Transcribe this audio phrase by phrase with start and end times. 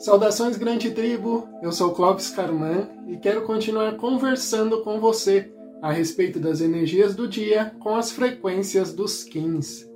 [0.00, 1.46] Saudações, grande tribo!
[1.62, 7.28] Eu sou Clóvis Carman e quero continuar conversando com você a respeito das energias do
[7.28, 9.86] dia com as frequências dos Kins.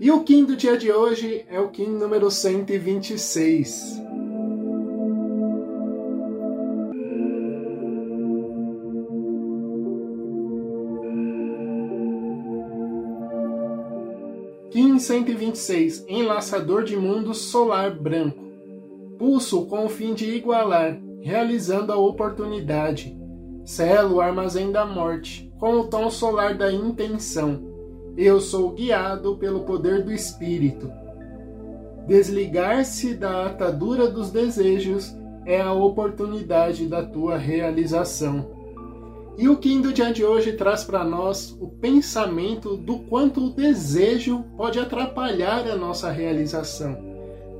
[0.00, 4.00] E o Kim do dia de hoje é o Kim número 126.
[14.70, 18.49] Kim 126, Enlaçador de Mundo Solar Branco
[19.20, 23.14] pulso com o fim de igualar, realizando a oportunidade.
[23.66, 27.62] Selo o armazém da morte, com o tom solar da intenção.
[28.16, 30.90] Eu sou guiado pelo poder do espírito.
[32.06, 38.48] Desligar-se da atadura dos desejos é a oportunidade da tua realização.
[39.36, 43.50] E o Kim do dia de hoje traz para nós o pensamento do quanto o
[43.50, 47.10] desejo pode atrapalhar a nossa realização.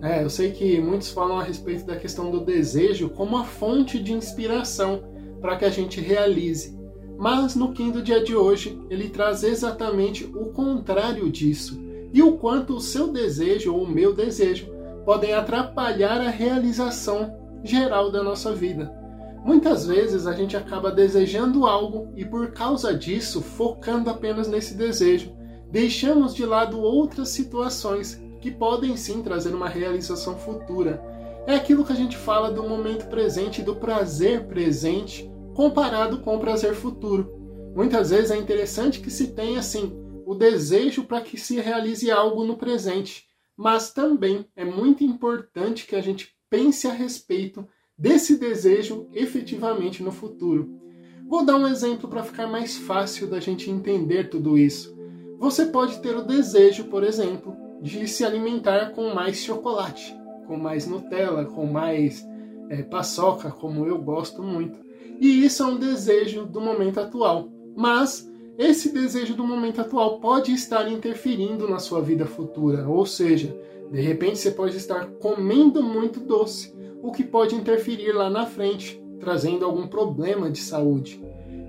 [0.03, 3.99] É, eu sei que muitos falam a respeito da questão do desejo como a fonte
[3.99, 5.03] de inspiração
[5.41, 6.79] para que a gente realize.
[7.19, 11.79] Mas no do dia de hoje, ele traz exatamente o contrário disso.
[12.15, 14.69] E o quanto o seu desejo ou o meu desejo
[15.05, 18.91] podem atrapalhar a realização geral da nossa vida.
[19.45, 25.33] Muitas vezes a gente acaba desejando algo e por causa disso, focando apenas nesse desejo,
[25.71, 31.03] deixamos de lado outras situações que podem sim trazer uma realização futura.
[31.47, 36.41] É aquilo que a gente fala do momento presente, do prazer presente, comparado com o
[36.41, 37.33] prazer futuro.
[37.75, 39.93] Muitas vezes é interessante que se tenha assim
[40.27, 45.97] o desejo para que se realize algo no presente, mas também é muito importante que
[45.97, 47.67] a gente pense a respeito
[47.97, 50.81] desse desejo efetivamente no futuro.
[51.29, 54.99] Vou dar um exemplo para ficar mais fácil da gente entender tudo isso.
[55.39, 60.15] Você pode ter o desejo, por exemplo, de se alimentar com mais chocolate,
[60.47, 62.27] com mais Nutella, com mais
[62.69, 64.79] é, paçoca, como eu gosto muito.
[65.21, 67.49] E isso é um desejo do momento atual.
[67.77, 73.57] Mas esse desejo do momento atual pode estar interferindo na sua vida futura, ou seja,
[73.91, 79.03] de repente você pode estar comendo muito doce, o que pode interferir lá na frente,
[79.19, 81.23] trazendo algum problema de saúde.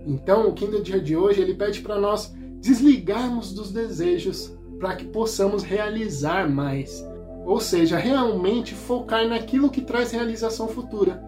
[0.06, 5.06] Então, o Kindle dia de hoje ele pede para nós desligarmos dos desejos para que
[5.06, 7.08] possamos realizar mais.
[7.46, 11.24] Ou seja, realmente focar naquilo que traz realização futura.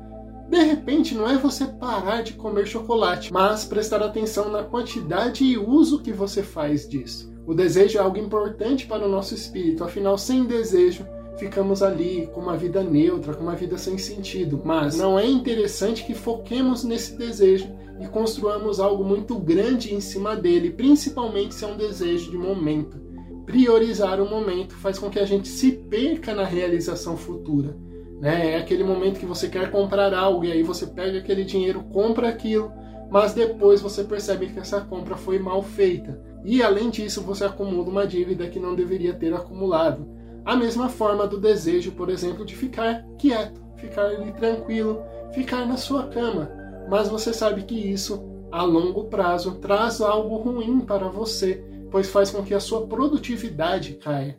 [0.50, 5.58] De repente, não é você parar de comer chocolate, mas prestar atenção na quantidade e
[5.58, 7.32] uso que você faz disso.
[7.46, 11.06] O desejo é algo importante para o nosso espírito, afinal, sem desejo,
[11.38, 14.62] ficamos ali com uma vida neutra, com uma vida sem sentido.
[14.64, 17.68] Mas não é interessante que foquemos nesse desejo
[18.02, 23.13] e construamos algo muito grande em cima dele, principalmente se é um desejo de momento
[23.46, 27.76] priorizar o momento faz com que a gente se perca na realização futura.
[28.20, 28.52] Né?
[28.54, 32.30] É aquele momento que você quer comprar algo e aí você pega aquele dinheiro, compra
[32.30, 32.72] aquilo,
[33.12, 36.20] mas depois você percebe que essa compra foi mal feita.
[36.44, 40.08] E além disso, você acumula uma dívida que não deveria ter acumulado.
[40.46, 45.02] A mesma forma do desejo, por exemplo, de ficar quieto, ficar ali tranquilo,
[45.34, 46.50] ficar na sua cama.
[46.90, 48.22] Mas você sabe que isso,
[48.52, 53.94] a longo prazo, traz algo ruim para você pois faz com que a sua produtividade
[53.94, 54.36] caia.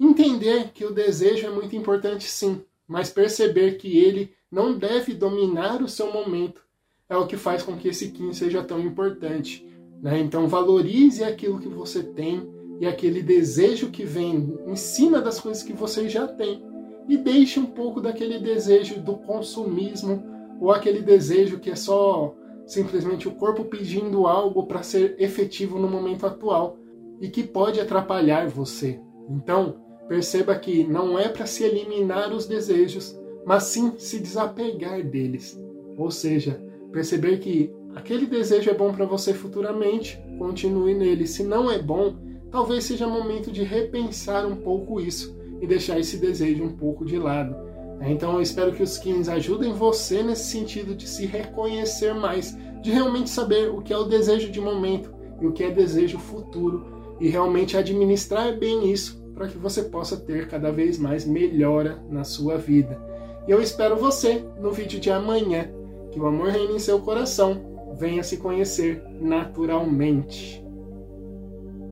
[0.00, 5.80] Entender que o desejo é muito importante sim, mas perceber que ele não deve dominar
[5.80, 6.60] o seu momento
[7.08, 9.64] é o que faz com que esse Kim seja tão importante.
[10.02, 10.18] Né?
[10.18, 12.50] Então valorize aquilo que você tem
[12.80, 16.60] e aquele desejo que vem em cima das coisas que você já tem
[17.08, 20.24] e deixe um pouco daquele desejo do consumismo
[20.60, 22.34] ou aquele desejo que é só
[22.66, 26.76] simplesmente o corpo pedindo algo para ser efetivo no momento atual
[27.20, 29.00] e que pode atrapalhar você.
[29.28, 29.76] Então,
[30.08, 35.58] perceba que não é para se eliminar os desejos, mas sim se desapegar deles.
[35.96, 36.62] Ou seja,
[36.92, 41.26] perceber que aquele desejo é bom para você futuramente, continue nele.
[41.26, 42.16] Se não é bom,
[42.50, 47.18] talvez seja momento de repensar um pouco isso e deixar esse desejo um pouco de
[47.18, 47.56] lado.
[48.00, 52.92] Então eu espero que os skins ajudem você nesse sentido de se reconhecer mais, de
[52.92, 56.97] realmente saber o que é o desejo de momento e o que é desejo futuro
[57.20, 62.24] e realmente administrar bem isso para que você possa ter cada vez mais melhora na
[62.24, 63.00] sua vida.
[63.46, 65.70] E eu espero você no vídeo de amanhã.
[66.10, 70.64] Que o amor reine em seu coração, venha se conhecer naturalmente.